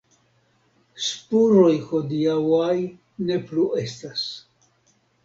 [1.07, 2.71] Spuroj hodiaŭaj
[3.29, 4.25] ne plu estas.